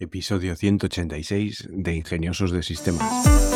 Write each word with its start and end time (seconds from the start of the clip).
Episodio 0.00 0.56
186 0.56 1.68
de 1.70 1.94
Ingeniosos 1.94 2.50
de 2.50 2.64
Sistemas. 2.64 3.53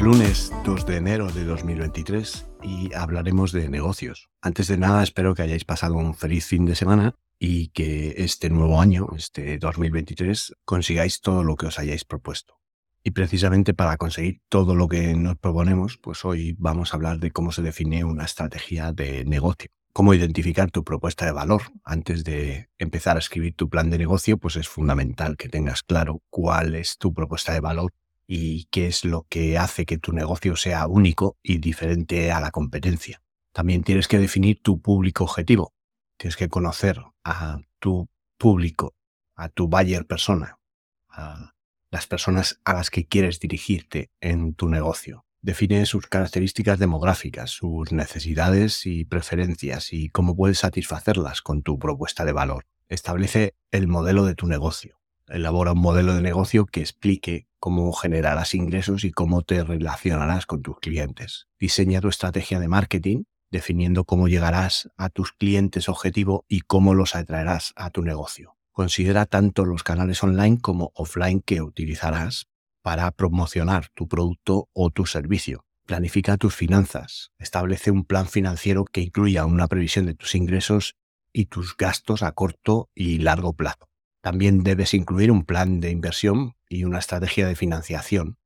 Es 0.00 0.04
lunes 0.06 0.52
2 0.64 0.86
de 0.86 0.96
enero 0.96 1.30
de 1.30 1.44
2023 1.44 2.46
y 2.62 2.94
hablaremos 2.94 3.52
de 3.52 3.68
negocios. 3.68 4.30
Antes 4.40 4.66
de 4.66 4.78
nada, 4.78 5.02
espero 5.02 5.34
que 5.34 5.42
hayáis 5.42 5.66
pasado 5.66 5.94
un 5.96 6.14
feliz 6.14 6.46
fin 6.46 6.64
de 6.64 6.74
semana 6.74 7.14
y 7.38 7.68
que 7.68 8.14
este 8.16 8.48
nuevo 8.48 8.80
año, 8.80 9.08
este 9.14 9.58
2023, 9.58 10.54
consigáis 10.64 11.20
todo 11.20 11.44
lo 11.44 11.56
que 11.56 11.66
os 11.66 11.78
hayáis 11.78 12.04
propuesto. 12.06 12.58
Y 13.04 13.10
precisamente 13.10 13.74
para 13.74 13.98
conseguir 13.98 14.40
todo 14.48 14.74
lo 14.74 14.88
que 14.88 15.14
nos 15.14 15.36
proponemos, 15.36 15.98
pues 15.98 16.24
hoy 16.24 16.56
vamos 16.58 16.92
a 16.92 16.96
hablar 16.96 17.18
de 17.18 17.30
cómo 17.30 17.52
se 17.52 17.60
define 17.60 18.04
una 18.04 18.24
estrategia 18.24 18.92
de 18.92 19.26
negocio. 19.26 19.70
Cómo 19.92 20.14
identificar 20.14 20.70
tu 20.70 20.82
propuesta 20.82 21.26
de 21.26 21.32
valor. 21.32 21.62
Antes 21.84 22.24
de 22.24 22.70
empezar 22.78 23.16
a 23.16 23.20
escribir 23.20 23.54
tu 23.54 23.68
plan 23.68 23.90
de 23.90 23.98
negocio, 23.98 24.38
pues 24.38 24.56
es 24.56 24.68
fundamental 24.68 25.36
que 25.36 25.48
tengas 25.48 25.82
claro 25.82 26.22
cuál 26.30 26.74
es 26.74 26.96
tu 26.96 27.12
propuesta 27.12 27.52
de 27.52 27.60
valor 27.60 27.92
y 28.32 28.66
qué 28.66 28.86
es 28.86 29.04
lo 29.04 29.26
que 29.28 29.58
hace 29.58 29.84
que 29.84 29.98
tu 29.98 30.12
negocio 30.12 30.54
sea 30.54 30.86
único 30.86 31.36
y 31.42 31.58
diferente 31.58 32.30
a 32.30 32.38
la 32.38 32.52
competencia. 32.52 33.24
También 33.52 33.82
tienes 33.82 34.06
que 34.06 34.20
definir 34.20 34.62
tu 34.62 34.80
público 34.80 35.24
objetivo. 35.24 35.74
Tienes 36.16 36.36
que 36.36 36.48
conocer 36.48 37.02
a 37.24 37.58
tu 37.80 38.08
público, 38.38 38.94
a 39.34 39.48
tu 39.48 39.66
buyer 39.66 40.06
persona, 40.06 40.60
a 41.08 41.54
las 41.90 42.06
personas 42.06 42.60
a 42.64 42.74
las 42.74 42.90
que 42.90 43.08
quieres 43.08 43.40
dirigirte 43.40 44.12
en 44.20 44.54
tu 44.54 44.68
negocio. 44.68 45.26
Define 45.42 45.84
sus 45.84 46.06
características 46.06 46.78
demográficas, 46.78 47.50
sus 47.50 47.90
necesidades 47.90 48.86
y 48.86 49.04
preferencias 49.06 49.92
y 49.92 50.08
cómo 50.08 50.36
puedes 50.36 50.60
satisfacerlas 50.60 51.42
con 51.42 51.62
tu 51.62 51.80
propuesta 51.80 52.24
de 52.24 52.32
valor. 52.32 52.64
Establece 52.86 53.56
el 53.72 53.88
modelo 53.88 54.24
de 54.24 54.36
tu 54.36 54.46
negocio 54.46 54.99
elabora 55.30 55.72
un 55.72 55.80
modelo 55.80 56.14
de 56.14 56.22
negocio 56.22 56.66
que 56.66 56.80
explique 56.80 57.46
cómo 57.58 57.92
generarás 57.92 58.54
ingresos 58.54 59.04
y 59.04 59.10
cómo 59.10 59.42
te 59.42 59.62
relacionarás 59.64 60.46
con 60.46 60.62
tus 60.62 60.78
clientes. 60.80 61.46
Diseña 61.58 62.00
tu 62.00 62.08
estrategia 62.08 62.58
de 62.58 62.68
marketing 62.68 63.24
definiendo 63.50 64.04
cómo 64.04 64.28
llegarás 64.28 64.90
a 64.96 65.10
tus 65.10 65.32
clientes 65.32 65.88
objetivo 65.88 66.44
y 66.48 66.60
cómo 66.60 66.94
los 66.94 67.14
atraerás 67.14 67.72
a 67.76 67.90
tu 67.90 68.02
negocio. 68.02 68.56
Considera 68.72 69.26
tanto 69.26 69.64
los 69.64 69.82
canales 69.82 70.22
online 70.22 70.60
como 70.60 70.92
offline 70.94 71.40
que 71.40 71.60
utilizarás 71.60 72.46
para 72.82 73.10
promocionar 73.10 73.88
tu 73.94 74.08
producto 74.08 74.68
o 74.72 74.90
tu 74.90 75.06
servicio. 75.06 75.64
Planifica 75.86 76.36
tus 76.36 76.54
finanzas. 76.54 77.32
Establece 77.38 77.90
un 77.90 78.04
plan 78.04 78.28
financiero 78.28 78.84
que 78.84 79.00
incluya 79.00 79.44
una 79.44 79.66
previsión 79.66 80.06
de 80.06 80.14
tus 80.14 80.34
ingresos 80.34 80.94
y 81.32 81.46
tus 81.46 81.76
gastos 81.76 82.22
a 82.22 82.32
corto 82.32 82.90
y 82.94 83.18
largo 83.18 83.52
plazo. 83.52 83.89
También 84.22 84.62
debes 84.62 84.94
incluir 84.94 85.30
un 85.30 85.44
plan 85.44 85.80
de 85.80 85.90
inversión 85.90 86.54
y 86.68 86.84
una 86.84 86.98
estrategia 86.98 87.46
de 87.46 87.56
financiación 87.56 88.38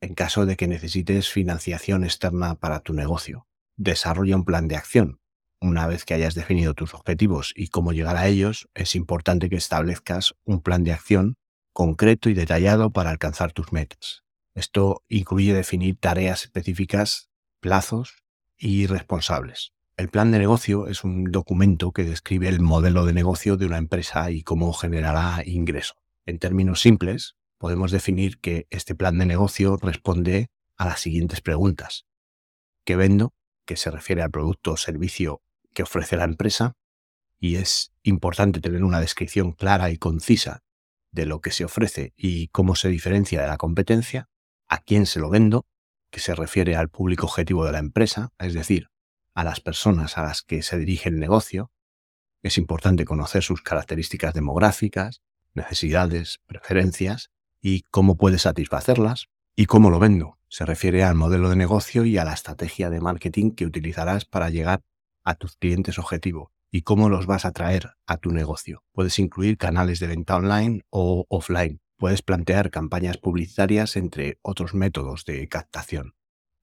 en 0.00 0.14
caso 0.14 0.46
de 0.46 0.56
que 0.56 0.66
necesites 0.66 1.30
financiación 1.30 2.04
externa 2.04 2.54
para 2.54 2.80
tu 2.80 2.94
negocio. 2.94 3.46
Desarrolla 3.76 4.36
un 4.36 4.44
plan 4.44 4.68
de 4.68 4.76
acción. 4.76 5.20
Una 5.60 5.86
vez 5.86 6.04
que 6.04 6.14
hayas 6.14 6.34
definido 6.34 6.74
tus 6.74 6.94
objetivos 6.94 7.52
y 7.54 7.68
cómo 7.68 7.92
llegar 7.92 8.16
a 8.16 8.26
ellos, 8.26 8.68
es 8.74 8.94
importante 8.94 9.50
que 9.50 9.56
establezcas 9.56 10.34
un 10.44 10.62
plan 10.62 10.84
de 10.84 10.92
acción 10.92 11.36
concreto 11.74 12.30
y 12.30 12.34
detallado 12.34 12.90
para 12.90 13.10
alcanzar 13.10 13.52
tus 13.52 13.72
metas. 13.72 14.24
Esto 14.54 15.04
incluye 15.08 15.52
definir 15.52 15.98
tareas 15.98 16.44
específicas, 16.44 17.30
plazos 17.60 18.24
y 18.56 18.86
responsables. 18.86 19.72
El 20.00 20.08
plan 20.08 20.30
de 20.30 20.38
negocio 20.38 20.86
es 20.86 21.04
un 21.04 21.24
documento 21.24 21.92
que 21.92 22.04
describe 22.04 22.48
el 22.48 22.60
modelo 22.60 23.04
de 23.04 23.12
negocio 23.12 23.58
de 23.58 23.66
una 23.66 23.76
empresa 23.76 24.30
y 24.30 24.42
cómo 24.42 24.72
generará 24.72 25.42
ingreso. 25.44 25.96
En 26.24 26.38
términos 26.38 26.80
simples, 26.80 27.36
podemos 27.58 27.90
definir 27.90 28.40
que 28.40 28.66
este 28.70 28.94
plan 28.94 29.18
de 29.18 29.26
negocio 29.26 29.76
responde 29.76 30.48
a 30.78 30.86
las 30.86 31.00
siguientes 31.00 31.42
preguntas. 31.42 32.06
¿Qué 32.86 32.96
vendo? 32.96 33.34
Que 33.66 33.76
se 33.76 33.90
refiere 33.90 34.22
al 34.22 34.30
producto 34.30 34.72
o 34.72 34.76
servicio 34.78 35.42
que 35.74 35.82
ofrece 35.82 36.16
la 36.16 36.24
empresa. 36.24 36.78
Y 37.38 37.56
es 37.56 37.92
importante 38.02 38.62
tener 38.62 38.84
una 38.84 39.00
descripción 39.00 39.52
clara 39.52 39.90
y 39.90 39.98
concisa 39.98 40.62
de 41.10 41.26
lo 41.26 41.42
que 41.42 41.50
se 41.50 41.66
ofrece 41.66 42.14
y 42.16 42.48
cómo 42.48 42.74
se 42.74 42.88
diferencia 42.88 43.42
de 43.42 43.48
la 43.48 43.58
competencia. 43.58 44.30
¿A 44.66 44.78
quién 44.78 45.04
se 45.04 45.20
lo 45.20 45.28
vendo? 45.28 45.66
Que 46.08 46.20
se 46.20 46.34
refiere 46.34 46.74
al 46.74 46.88
público 46.88 47.26
objetivo 47.26 47.66
de 47.66 47.72
la 47.72 47.80
empresa, 47.80 48.32
es 48.38 48.54
decir, 48.54 48.89
a 49.34 49.44
las 49.44 49.60
personas 49.60 50.18
a 50.18 50.22
las 50.22 50.42
que 50.42 50.62
se 50.62 50.78
dirige 50.78 51.08
el 51.08 51.18
negocio, 51.18 51.70
es 52.42 52.56
importante 52.56 53.04
conocer 53.04 53.42
sus 53.42 53.62
características 53.62 54.34
demográficas, 54.34 55.22
necesidades, 55.54 56.40
preferencias 56.46 57.30
y 57.60 57.82
cómo 57.90 58.16
puede 58.16 58.38
satisfacerlas 58.38 59.28
y 59.54 59.66
cómo 59.66 59.90
lo 59.90 59.98
vendo. 59.98 60.38
Se 60.48 60.64
refiere 60.64 61.04
al 61.04 61.14
modelo 61.14 61.50
de 61.50 61.56
negocio 61.56 62.04
y 62.04 62.18
a 62.18 62.24
la 62.24 62.32
estrategia 62.32 62.90
de 62.90 63.00
marketing 63.00 63.52
que 63.52 63.66
utilizarás 63.66 64.24
para 64.24 64.50
llegar 64.50 64.82
a 65.22 65.34
tus 65.34 65.56
clientes 65.56 65.98
objetivo 65.98 66.52
y 66.70 66.82
cómo 66.82 67.08
los 67.08 67.26
vas 67.26 67.44
a 67.44 67.52
traer 67.52 67.90
a 68.06 68.16
tu 68.16 68.30
negocio. 68.30 68.84
Puedes 68.92 69.18
incluir 69.18 69.58
canales 69.58 70.00
de 70.00 70.06
venta 70.06 70.36
online 70.36 70.82
o 70.90 71.26
offline. 71.28 71.80
Puedes 71.98 72.22
plantear 72.22 72.70
campañas 72.70 73.18
publicitarias 73.18 73.96
entre 73.96 74.38
otros 74.42 74.74
métodos 74.74 75.24
de 75.24 75.46
captación. 75.48 76.14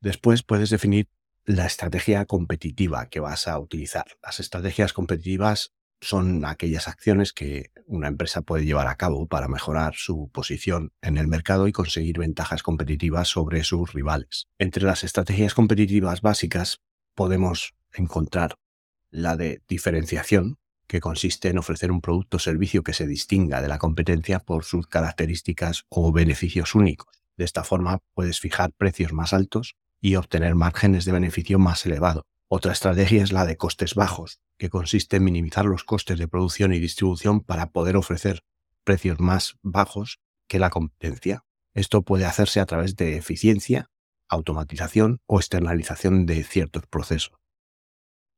Después 0.01 0.44
puedes 0.44 0.69
definir 0.69 1.09
la 1.47 1.66
estrategia 1.66 2.25
competitiva 2.25 3.08
que 3.08 3.22
vas 3.22 3.47
a 3.47 3.58
utilizar. 3.58 4.06
Las 4.22 4.41
estrategias 4.41 4.91
competitivas 4.91 5.72
son 6.02 6.44
aquellas 6.44 6.90
acciones 6.90 7.31
que 7.31 7.72
una 7.85 8.09
empresa 8.09 8.41
puede 8.41 8.66
llevar 8.66 8.88
a 8.88 8.97
cabo 8.97 9.28
para 9.28 9.47
mejorar 9.47 9.96
su 9.96 10.30
posición 10.34 10.91
en 11.02 11.18
el 11.18 11.30
mercado 11.30 11.69
y 11.69 11.72
conseguir 11.72 12.19
ventajas 12.19 12.63
competitivas 12.63 13.30
sobre 13.30 13.63
sus 13.63 13.94
rivales. 13.94 14.47
Entre 14.59 14.84
las 14.84 15.06
estrategias 15.06 15.53
competitivas 15.53 16.22
básicas 16.22 16.81
podemos 17.16 17.75
encontrar 17.94 18.56
la 19.09 19.38
de 19.38 19.62
diferenciación, 19.69 20.58
que 20.85 21.00
consiste 21.00 21.47
en 21.47 21.59
ofrecer 21.59 21.91
un 21.91 22.02
producto 22.02 22.38
o 22.38 22.40
servicio 22.41 22.84
que 22.84 22.94
se 22.94 23.08
distinga 23.08 23.62
de 23.62 23.69
la 23.69 23.78
competencia 23.78 24.40
por 24.40 24.66
sus 24.66 24.85
características 24.88 25.85
o 25.88 26.12
beneficios 26.12 26.75
únicos. 26.75 27.24
De 27.38 27.46
esta 27.46 27.64
forma 27.64 28.00
puedes 28.14 28.41
fijar 28.41 28.74
precios 28.74 29.14
más 29.14 29.31
altos 29.31 29.75
y 30.00 30.16
obtener 30.16 30.56
márgenes 30.56 31.06
de 31.06 31.12
beneficio 31.12 31.59
más 31.59 31.85
elevado. 31.85 32.25
Otra 32.47 32.72
estrategia 32.72 33.24
es 33.24 33.31
la 33.31 33.46
de 33.46 33.58
costes 33.58 33.96
bajos, 33.96 34.40
que 34.58 34.69
consiste 34.69 35.18
en 35.18 35.24
minimizar 35.24 35.66
los 35.66 35.84
costes 35.84 36.18
de 36.18 36.28
producción 36.28 36.74
y 36.74 36.80
distribución 36.80 37.41
para 37.41 37.72
poder 37.72 37.97
ofrecer 37.97 38.44
precios 38.84 39.19
más 39.19 39.58
bajos 39.62 40.19
que 40.47 40.59
la 40.59 40.69
competencia. 40.69 41.44
Esto 41.74 42.03
puede 42.03 42.25
hacerse 42.25 42.59
a 42.59 42.66
través 42.66 42.96
de 42.96 43.18
eficiencia, 43.18 43.90
automatización 44.30 45.19
o 45.25 45.40
externalización 45.40 46.25
de 46.25 46.44
ciertos 46.44 46.88
procesos. 46.88 47.34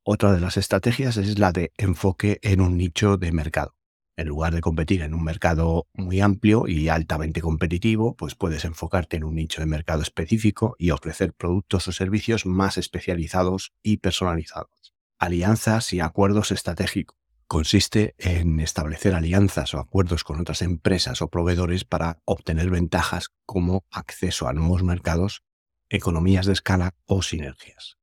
Otra 0.02 0.32
de 0.32 0.40
las 0.40 0.56
estrategias 0.56 1.16
es 1.16 1.38
la 1.38 1.52
de 1.52 1.72
enfoque 1.76 2.38
en 2.42 2.60
un 2.60 2.76
nicho 2.76 3.16
de 3.16 3.32
mercado. 3.32 3.76
En 4.20 4.28
lugar 4.28 4.54
de 4.54 4.60
competir 4.60 5.00
en 5.00 5.14
un 5.14 5.24
mercado 5.24 5.88
muy 5.94 6.20
amplio 6.20 6.68
y 6.68 6.90
altamente 6.90 7.40
competitivo, 7.40 8.14
pues 8.16 8.34
puedes 8.34 8.66
enfocarte 8.66 9.16
en 9.16 9.24
un 9.24 9.34
nicho 9.36 9.62
de 9.62 9.66
mercado 9.66 10.02
específico 10.02 10.76
y 10.78 10.90
ofrecer 10.90 11.32
productos 11.32 11.88
o 11.88 11.92
servicios 11.92 12.44
más 12.44 12.76
especializados 12.76 13.72
y 13.82 13.96
personalizados. 13.96 14.92
Alianzas 15.18 15.94
y 15.94 16.00
acuerdos 16.00 16.52
estratégicos. 16.52 17.16
Consiste 17.46 18.14
en 18.18 18.60
establecer 18.60 19.14
alianzas 19.14 19.72
o 19.72 19.78
acuerdos 19.78 20.22
con 20.22 20.38
otras 20.38 20.60
empresas 20.60 21.22
o 21.22 21.30
proveedores 21.30 21.86
para 21.86 22.20
obtener 22.26 22.68
ventajas 22.68 23.30
como 23.46 23.86
acceso 23.90 24.48
a 24.48 24.52
nuevos 24.52 24.82
mercados, 24.82 25.44
economías 25.88 26.44
de 26.44 26.52
escala 26.52 26.94
o 27.06 27.22
sinergias. 27.22 27.96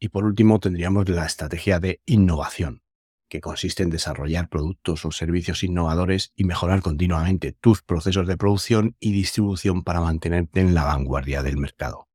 Y 0.00 0.08
por 0.08 0.24
último 0.24 0.60
tendríamos 0.60 1.06
la 1.10 1.26
estrategia 1.26 1.78
de 1.78 2.00
innovación 2.06 2.87
que 3.28 3.40
consiste 3.40 3.82
en 3.82 3.90
desarrollar 3.90 4.48
productos 4.48 5.04
o 5.04 5.12
servicios 5.12 5.62
innovadores 5.62 6.32
y 6.34 6.44
mejorar 6.44 6.82
continuamente 6.82 7.52
tus 7.52 7.82
procesos 7.82 8.26
de 8.26 8.36
producción 8.36 8.96
y 8.98 9.12
distribución 9.12 9.84
para 9.84 10.00
mantenerte 10.00 10.60
en 10.60 10.74
la 10.74 10.84
vanguardia 10.84 11.42
del 11.42 11.56
mercado. 11.56 12.08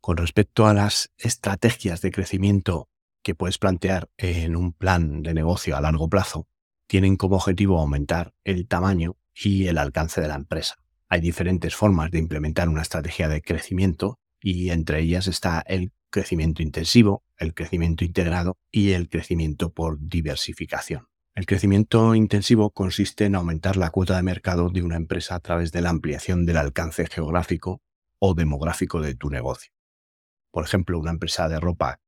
Con 0.00 0.16
respecto 0.16 0.66
a 0.66 0.74
las 0.74 1.12
estrategias 1.18 2.00
de 2.00 2.12
crecimiento 2.12 2.88
que 3.22 3.34
puedes 3.34 3.58
plantear 3.58 4.08
en 4.16 4.54
un 4.54 4.72
plan 4.72 5.22
de 5.22 5.34
negocio 5.34 5.76
a 5.76 5.80
largo 5.80 6.08
plazo, 6.08 6.46
tienen 6.86 7.16
como 7.16 7.36
objetivo 7.36 7.80
aumentar 7.80 8.32
el 8.44 8.68
tamaño 8.68 9.16
y 9.34 9.66
el 9.66 9.78
alcance 9.78 10.20
de 10.20 10.28
la 10.28 10.36
empresa. 10.36 10.76
Hay 11.08 11.20
diferentes 11.20 11.74
formas 11.74 12.10
de 12.10 12.18
implementar 12.18 12.68
una 12.68 12.82
estrategia 12.82 13.28
de 13.28 13.42
crecimiento 13.42 14.20
y 14.40 14.70
entre 14.70 15.00
ellas 15.00 15.26
está 15.26 15.60
el 15.66 15.92
crecimiento 16.10 16.62
intensivo, 16.62 17.24
el 17.38 17.54
crecimiento 17.54 18.04
integrado 18.04 18.56
y 18.70 18.92
el 18.92 19.08
crecimiento 19.08 19.72
por 19.72 19.98
diversificación. 20.00 21.08
El 21.34 21.44
crecimiento 21.44 22.14
intensivo 22.14 22.70
consiste 22.70 23.26
en 23.26 23.34
aumentar 23.34 23.76
la 23.76 23.90
cuota 23.90 24.16
de 24.16 24.22
mercado 24.22 24.70
de 24.70 24.82
una 24.82 24.96
empresa 24.96 25.34
a 25.34 25.40
través 25.40 25.70
de 25.70 25.82
la 25.82 25.90
ampliación 25.90 26.46
del 26.46 26.56
alcance 26.56 27.06
geográfico 27.06 27.82
o 28.18 28.34
demográfico 28.34 29.02
de 29.02 29.14
tu 29.14 29.28
negocio. 29.28 29.70
Por 30.50 30.64
ejemplo, 30.64 30.98
una 30.98 31.10
empresa 31.10 31.48
de 31.50 31.60
ropa 31.60 32.00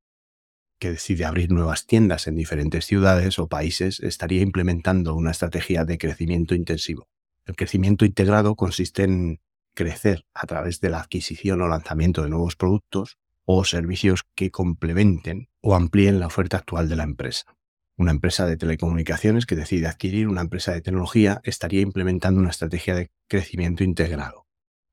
que 0.79 0.93
decide 0.93 1.27
abrir 1.27 1.51
nuevas 1.51 1.87
tiendas 1.87 2.27
en 2.27 2.37
diferentes 2.37 2.87
ciudades 2.87 3.39
o 3.39 3.49
países 3.49 4.01
estaría 4.01 4.41
implementando 4.41 5.15
una 5.15 5.33
estrategia 5.33 5.85
de 5.85 5.99
crecimiento 5.99 6.55
intensivo. 6.55 7.09
El 7.45 7.57
crecimiento 7.57 8.05
integrado 8.05 8.55
consiste 8.55 9.05
en 9.05 9.41
crecer 9.75 10.25
a 10.33 10.47
través 10.47 10.81
de 10.81 10.91
la 10.91 11.01
adquisición 11.01 11.61
o 11.63 11.69
lanzamiento 11.69 12.23
de 12.23 12.31
nuevos 12.31 12.57
productos 12.57 13.19
o 13.51 13.65
servicios 13.65 14.27
que 14.35 14.51
complementen 14.51 15.49
o 15.63 15.75
amplíen 15.75 16.21
la 16.21 16.27
oferta 16.27 16.59
actual 16.59 16.87
de 16.87 16.97
la 16.97 17.05
empresa. 17.05 17.57
Una 17.97 18.11
empresa 18.11 18.45
de 18.45 18.59
telecomunicaciones 18.59 19.47
que 19.47 19.57
decide 19.57 19.87
adquirir 19.87 20.29
una 20.29 20.43
empresa 20.43 20.75
de 20.75 20.83
tecnología 20.83 21.41
estaría 21.45 21.81
implementando 21.81 22.41
una 22.41 22.51
estrategia 22.51 22.95
de 22.95 23.11
crecimiento 23.27 23.85
integrado. 23.85 24.47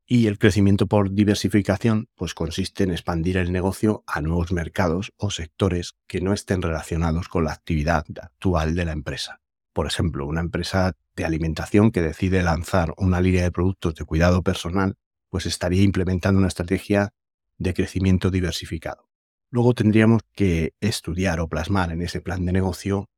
Y 0.07 0.27
el 0.27 0.39
crecimiento 0.39 0.87
por 0.87 1.11
diversificación 1.11 2.07
pues 2.15 2.33
consiste 2.33 2.85
en 2.85 2.91
expandir 2.91 3.35
el 3.35 3.51
negocio 3.51 4.05
a 4.07 4.21
nuevos 4.21 4.53
mercados 4.53 5.11
o 5.17 5.31
sectores 5.31 5.95
que 6.07 6.21
no 6.21 6.31
estén 6.31 6.61
relacionados 6.61 7.27
con 7.27 7.43
la 7.43 7.51
actividad 7.51 8.05
actual 8.21 8.73
de 8.73 8.85
la 8.85 8.93
empresa. 8.93 9.41
Por 9.73 9.85
ejemplo, 9.85 10.25
una 10.25 10.39
empresa 10.39 10.93
de 11.17 11.25
alimentación 11.25 11.91
que 11.91 12.01
decide 12.01 12.41
lanzar 12.41 12.93
una 12.95 13.19
línea 13.19 13.43
de 13.43 13.51
productos 13.51 13.95
de 13.95 14.05
cuidado 14.05 14.43
personal, 14.43 14.95
pues 15.29 15.45
estaría 15.45 15.83
implementando 15.83 16.39
una 16.39 16.47
estrategia 16.47 17.11
de 17.57 17.73
crecimiento 17.73 18.31
diversificado. 18.31 19.09
Luego 19.49 19.73
tendríamos 19.73 20.21
que 20.33 20.73
estudiar 20.81 21.39
o 21.39 21.47
plasmar 21.47 21.91
en 21.91 22.01
ese 22.01 22.21
plan 22.21 22.45
de 22.45 22.51
negocio 22.51 23.09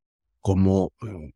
cómo 0.41 0.91
mm, 1.01 1.29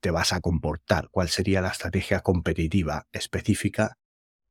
te 0.00 0.10
vas 0.10 0.32
a 0.32 0.40
comportar, 0.40 1.08
cuál 1.10 1.28
sería 1.28 1.62
la 1.62 1.70
estrategia 1.70 2.20
competitiva 2.20 3.06
específica, 3.12 3.96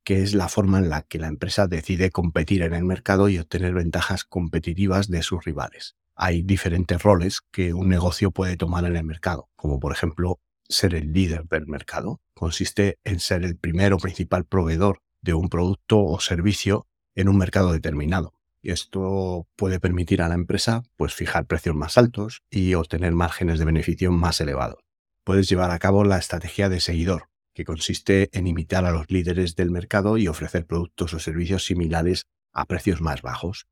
que 0.04 0.24
es 0.24 0.34
la 0.34 0.50
forma 0.50 0.80
en 0.80 0.90
la 0.90 1.04
que 1.04 1.20
la 1.20 1.28
empresa 1.28 1.68
decide 1.68 2.10
competir 2.10 2.64
en 2.64 2.74
el 2.74 2.84
mercado 2.84 3.30
y 3.30 3.38
obtener 3.38 3.74
ventajas 3.74 4.24
competitivas 4.24 5.10
de 5.10 5.22
sus 5.22 5.46
rivales. 5.46 5.96
Hay 6.16 6.42
diferentes 6.42 7.02
roles 7.02 7.42
que 7.52 7.74
un 7.74 7.90
negocio 7.90 8.32
puede 8.32 8.58
tomar 8.58 8.86
en 8.86 8.96
el 8.96 9.04
mercado, 9.04 9.50
como 9.56 9.80
por 9.80 9.92
ejemplo 9.92 10.40
ser 10.68 10.96
el 10.96 11.14
líder 11.14 11.48
del 11.48 11.68
mercado. 11.68 12.20
Consiste 12.34 13.00
en 13.04 13.20
ser 13.20 13.44
el 13.44 13.56
primero 13.56 13.98
o 13.98 14.00
principal 14.00 14.46
proveedor 14.46 15.02
de 15.22 15.34
un 15.34 15.50
producto 15.50 16.04
o 16.04 16.20
servicio 16.20 16.88
en 17.16 17.30
un 17.30 17.38
mercado 17.38 17.72
determinado. 17.72 18.34
Y 18.62 18.72
esto 18.72 19.48
puede 19.56 19.80
permitir 19.80 20.22
a 20.22 20.30
la 20.30 20.36
empresa 20.36 20.84
pues, 20.96 21.14
fijar 21.14 21.46
precios 21.46 21.76
más 21.76 21.98
altos 21.98 22.44
y 22.50 22.74
obtener 22.76 23.12
márgenes 23.12 23.60
de 23.60 23.66
beneficio 23.66 24.12
más 24.12 24.40
elevados. 24.40 24.84
Puedes 25.24 25.50
llevar 25.50 25.72
a 25.72 25.80
cabo 25.80 26.04
la 26.04 26.18
estrategia 26.18 26.70
de 26.70 26.80
seguidor, 26.80 27.30
que 27.54 27.66
consiste 27.66 28.30
en 28.32 28.48
imitar 28.48 28.86
a 28.86 28.92
los 28.92 29.10
líderes 29.10 29.56
del 29.56 29.70
mercado 29.70 30.18
y 30.18 30.28
ofrecer 30.28 30.66
productos 30.66 31.14
o 31.14 31.20
servicios 31.20 31.66
similares 31.66 32.26
a 32.54 32.66
precios 32.66 33.02
más 33.02 33.22
bajos. 33.22 33.68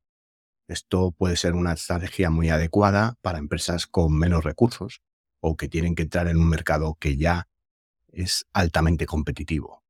Esto 0.67 1.11
puede 1.11 1.35
ser 1.35 1.53
una 1.53 1.73
estrategia 1.73 2.29
muy 2.29 2.49
adecuada 2.49 3.15
para 3.21 3.39
empresas 3.39 3.88
con 3.88 4.13
menos 4.17 4.43
recursos 4.43 5.01
o 5.39 5.57
que 5.57 5.67
tienen 5.67 5.95
que 5.95 6.03
entrar 6.03 6.27
en 6.27 6.38
un 6.38 6.47
mercado 6.47 6.95
que 6.99 7.17
ya 7.17 7.47
es 8.11 8.45
altamente 8.53 9.05
competitivo. 9.05 9.83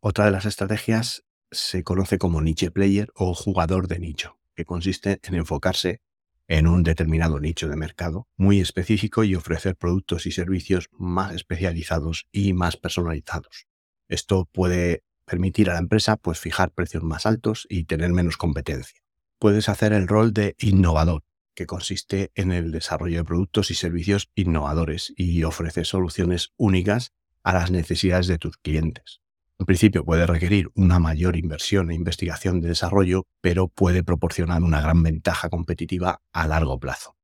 Otra 0.00 0.26
de 0.26 0.30
las 0.30 0.46
estrategias 0.46 1.24
se 1.50 1.84
conoce 1.84 2.18
como 2.18 2.40
niche 2.40 2.70
player 2.70 3.10
o 3.14 3.34
jugador 3.34 3.88
de 3.88 3.98
nicho 3.98 4.38
que 4.54 4.64
consiste 4.64 5.20
en 5.22 5.34
enfocarse 5.34 6.00
en 6.48 6.66
un 6.66 6.82
determinado 6.82 7.38
nicho 7.40 7.68
de 7.68 7.76
mercado 7.76 8.26
muy 8.36 8.60
específico 8.60 9.22
y 9.22 9.34
ofrecer 9.34 9.76
productos 9.76 10.26
y 10.26 10.32
servicios 10.32 10.88
más 10.92 11.34
especializados 11.34 12.26
y 12.32 12.54
más 12.54 12.76
personalizados. 12.76 13.66
Esto 14.08 14.48
puede 14.50 15.04
permitir 15.26 15.70
a 15.70 15.74
la 15.74 15.78
empresa 15.78 16.16
pues 16.16 16.40
fijar 16.40 16.72
precios 16.72 17.02
más 17.02 17.26
altos 17.26 17.66
y 17.68 17.84
tener 17.84 18.12
menos 18.12 18.36
competencia. 18.36 18.98
Puedes 19.38 19.68
hacer 19.68 19.92
el 19.92 20.08
rol 20.08 20.32
de 20.32 20.56
innovador, 20.58 21.22
que 21.54 21.66
consiste 21.66 22.32
en 22.34 22.50
el 22.50 22.72
desarrollo 22.72 23.18
de 23.18 23.24
productos 23.24 23.70
y 23.70 23.74
servicios 23.74 24.30
innovadores 24.34 25.12
y 25.16 25.44
ofrecer 25.44 25.86
soluciones 25.86 26.52
únicas 26.56 27.12
a 27.42 27.52
las 27.52 27.70
necesidades 27.70 28.26
de 28.26 28.38
tus 28.38 28.56
clientes. 28.56 29.20
En 29.60 29.66
principio 29.66 30.04
puede 30.04 30.24
requerir 30.24 30.70
una 30.74 31.00
mayor 31.00 31.36
inversión 31.36 31.90
e 31.90 31.94
investigación 31.94 32.60
de 32.60 32.68
desarrollo, 32.68 33.26
pero 33.40 33.66
puede 33.66 34.04
proporcionar 34.04 34.62
una 34.62 34.80
gran 34.80 35.02
ventaja 35.02 35.48
competitiva 35.48 36.22
a 36.32 36.46
largo 36.46 36.78
plazo. 36.78 37.16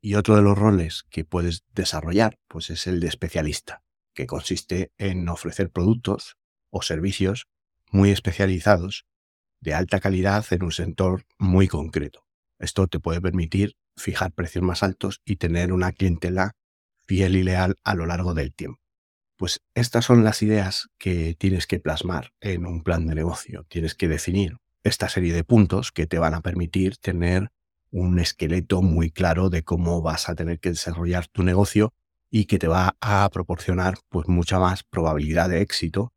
Y 0.00 0.14
otro 0.14 0.36
de 0.36 0.42
los 0.42 0.56
roles 0.56 1.04
que 1.10 1.24
puedes 1.24 1.64
desarrollar 1.74 2.38
pues 2.46 2.70
es 2.70 2.86
el 2.86 3.00
de 3.00 3.08
especialista, 3.08 3.82
que 4.14 4.28
consiste 4.28 4.92
en 4.98 5.28
ofrecer 5.28 5.70
productos 5.70 6.36
o 6.70 6.82
servicios 6.82 7.48
muy 7.90 8.10
especializados 8.10 9.06
de 9.60 9.74
alta 9.74 9.98
calidad 9.98 10.46
en 10.52 10.62
un 10.62 10.70
sector 10.70 11.24
muy 11.38 11.66
concreto. 11.66 12.24
Esto 12.60 12.86
te 12.86 13.00
puede 13.00 13.20
permitir 13.20 13.74
fijar 13.96 14.32
precios 14.32 14.62
más 14.62 14.84
altos 14.84 15.20
y 15.24 15.36
tener 15.36 15.72
una 15.72 15.90
clientela 15.90 16.52
fiel 17.04 17.34
y 17.34 17.42
leal 17.42 17.74
a 17.82 17.96
lo 17.96 18.06
largo 18.06 18.34
del 18.34 18.54
tiempo. 18.54 18.87
Pues 19.38 19.60
estas 19.74 20.04
son 20.04 20.24
las 20.24 20.42
ideas 20.42 20.90
que 20.98 21.36
tienes 21.38 21.68
que 21.68 21.78
plasmar 21.78 22.32
en 22.40 22.66
un 22.66 22.82
plan 22.82 23.06
de 23.06 23.14
negocio. 23.14 23.64
Tienes 23.68 23.94
que 23.94 24.08
definir 24.08 24.56
esta 24.82 25.08
serie 25.08 25.32
de 25.32 25.44
puntos 25.44 25.92
que 25.92 26.08
te 26.08 26.18
van 26.18 26.34
a 26.34 26.40
permitir 26.40 26.96
tener 26.96 27.52
un 27.92 28.18
esqueleto 28.18 28.82
muy 28.82 29.12
claro 29.12 29.48
de 29.48 29.62
cómo 29.62 30.02
vas 30.02 30.28
a 30.28 30.34
tener 30.34 30.58
que 30.58 30.70
desarrollar 30.70 31.28
tu 31.28 31.44
negocio 31.44 31.94
y 32.32 32.46
que 32.46 32.58
te 32.58 32.66
va 32.66 32.96
a 33.00 33.30
proporcionar 33.30 33.98
pues 34.08 34.26
mucha 34.26 34.58
más 34.58 34.82
probabilidad 34.82 35.48
de 35.48 35.60
éxito 35.60 36.12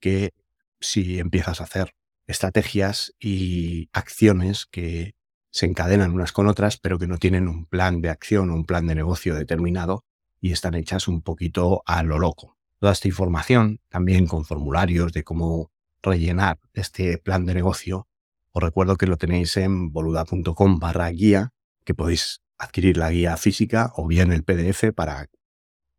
que 0.00 0.34
si 0.80 1.20
empiezas 1.20 1.60
a 1.60 1.64
hacer 1.64 1.94
estrategias 2.26 3.14
y 3.20 3.88
acciones 3.92 4.66
que 4.66 5.14
se 5.52 5.66
encadenan 5.66 6.10
unas 6.10 6.32
con 6.32 6.48
otras, 6.48 6.78
pero 6.78 6.98
que 6.98 7.06
no 7.06 7.18
tienen 7.18 7.46
un 7.46 7.64
plan 7.66 8.00
de 8.00 8.10
acción 8.10 8.50
o 8.50 8.54
un 8.54 8.66
plan 8.66 8.88
de 8.88 8.96
negocio 8.96 9.36
determinado 9.36 10.04
y 10.40 10.50
están 10.50 10.74
hechas 10.74 11.06
un 11.06 11.22
poquito 11.22 11.84
a 11.86 12.02
lo 12.02 12.18
loco 12.18 12.55
toda 12.78 12.92
esta 12.92 13.08
información, 13.08 13.80
también 13.88 14.26
con 14.26 14.44
formularios 14.44 15.12
de 15.12 15.24
cómo 15.24 15.70
rellenar 16.02 16.58
este 16.74 17.18
plan 17.18 17.46
de 17.46 17.54
negocio, 17.54 18.08
os 18.52 18.62
recuerdo 18.62 18.96
que 18.96 19.06
lo 19.06 19.18
tenéis 19.18 19.56
en 19.58 19.92
boluda.com 19.92 20.80
guía, 21.12 21.52
que 21.84 21.94
podéis 21.94 22.40
adquirir 22.56 22.96
la 22.96 23.10
guía 23.10 23.36
física 23.36 23.92
o 23.96 24.06
bien 24.06 24.32
el 24.32 24.44
PDF 24.44 24.94
para 24.94 25.28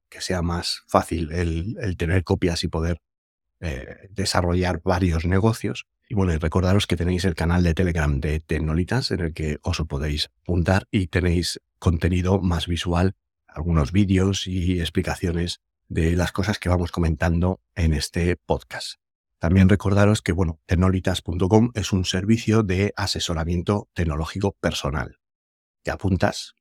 que 0.09 0.21
sea 0.21 0.41
más 0.41 0.83
fácil 0.87 1.31
el, 1.31 1.97
tener 1.97 2.23
copias 2.23 2.63
y 2.63 2.67
poder 2.67 2.99
eh, 3.59 4.07
desarrollar 4.09 4.81
varios 4.83 5.25
negocios. 5.25 5.85
Y 6.09 6.15
bueno, 6.15 6.35
recordaros 6.39 6.87
que 6.87 6.95
tenéis 6.95 7.25
el 7.25 7.35
canal 7.35 7.61
de 7.61 7.73
Telegram 7.73 8.19
de 8.19 8.39
Tecnolitas 8.39 9.11
en 9.11 9.19
el 9.19 9.33
que 9.33 9.59
os 9.61 9.77
podéis 9.87 10.29
apuntar 10.41 10.87
y 10.89 11.07
tenéis 11.07 11.59
contenido 11.77 12.41
más 12.41 12.65
visual, 12.65 13.13
algunos 13.47 13.91
vídeos 13.91 14.47
y 14.47 14.79
explicaciones 14.79 15.61
de 15.89 16.15
las 16.15 16.31
cosas 16.31 16.59
que 16.59 16.69
vamos 16.69 16.91
comentando 16.91 17.61
en 17.75 17.93
este 17.93 18.35
podcast. 18.35 18.95
También 19.39 19.69
recordaros 19.69 20.21
que, 20.21 20.31
bueno, 20.31 20.59
tecnolitas.com 20.65 21.71
es 21.75 21.93
un 21.93 22.05
servicio 22.05 22.63
de 22.63 22.93
asesoramiento 22.95 23.89
tecnológico 23.93 24.53
personal. 24.59 25.19
Te 25.83 25.91
apuntas 25.91 26.55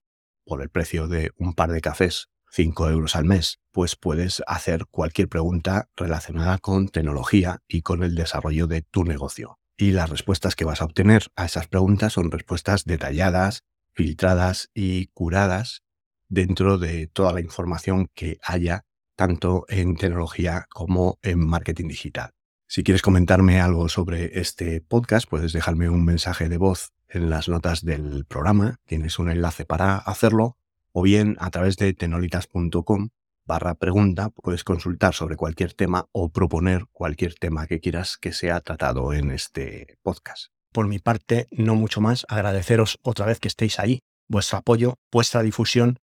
por 0.44 0.62
el 0.62 0.70
precio 0.70 1.08
de 1.08 1.30
un 1.36 1.54
par 1.54 1.72
de 1.72 1.80
cafés, 1.80 2.28
5 2.50 2.90
euros 2.90 3.16
al 3.16 3.24
mes, 3.24 3.60
pues 3.72 3.96
puedes 3.96 4.42
hacer 4.46 4.86
cualquier 4.86 5.28
pregunta 5.28 5.88
relacionada 5.96 6.58
con 6.58 6.88
tecnología 6.88 7.62
y 7.66 7.82
con 7.82 8.02
el 8.02 8.14
desarrollo 8.14 8.66
de 8.66 8.82
tu 8.82 9.04
negocio. 9.04 9.58
Y 9.76 9.90
las 9.90 10.08
respuestas 10.08 10.54
que 10.54 10.64
vas 10.64 10.80
a 10.80 10.86
obtener 10.86 11.26
a 11.36 11.44
esas 11.44 11.66
preguntas 11.66 12.14
son 12.14 12.30
respuestas 12.30 12.84
detalladas, 12.84 13.64
filtradas 13.92 14.70
y 14.72 15.08
curadas 15.08 15.82
dentro 16.28 16.78
de 16.78 17.08
toda 17.08 17.32
la 17.32 17.40
información 17.40 18.08
que 18.14 18.38
haya 18.42 18.85
tanto 19.16 19.64
en 19.68 19.96
tecnología 19.96 20.66
como 20.70 21.18
en 21.22 21.44
marketing 21.44 21.88
digital. 21.88 22.30
Si 22.68 22.82
quieres 22.82 23.02
comentarme 23.02 23.60
algo 23.60 23.88
sobre 23.88 24.38
este 24.40 24.80
podcast, 24.80 25.28
puedes 25.28 25.52
dejarme 25.52 25.88
un 25.88 26.04
mensaje 26.04 26.48
de 26.48 26.58
voz 26.58 26.92
en 27.08 27.30
las 27.30 27.48
notas 27.48 27.84
del 27.84 28.24
programa, 28.26 28.80
tienes 28.84 29.18
un 29.18 29.30
enlace 29.30 29.64
para 29.64 29.96
hacerlo, 29.96 30.58
o 30.92 31.02
bien 31.02 31.36
a 31.40 31.50
través 31.50 31.76
de 31.76 31.92
tenolitas.com 31.94 33.10
barra 33.46 33.76
pregunta 33.76 34.30
puedes 34.30 34.64
consultar 34.64 35.14
sobre 35.14 35.36
cualquier 35.36 35.72
tema 35.72 36.08
o 36.12 36.30
proponer 36.30 36.86
cualquier 36.92 37.34
tema 37.34 37.66
que 37.66 37.80
quieras 37.80 38.18
que 38.18 38.32
sea 38.32 38.60
tratado 38.60 39.12
en 39.12 39.30
este 39.30 39.98
podcast. 40.02 40.48
Por 40.72 40.88
mi 40.88 40.98
parte, 40.98 41.46
no 41.52 41.74
mucho 41.74 42.00
más, 42.00 42.26
agradeceros 42.28 42.98
otra 43.02 43.24
vez 43.24 43.40
que 43.40 43.48
estéis 43.48 43.78
ahí, 43.78 44.00
vuestro 44.28 44.58
apoyo, 44.58 44.96
vuestra 45.12 45.42
difusión 45.42 45.98